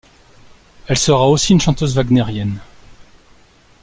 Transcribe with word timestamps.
Elle 0.87 0.97
sera 0.97 1.29
aussi 1.29 1.53
une 1.53 1.61
chanteuse 1.61 1.93
wagnérienne. 1.95 2.59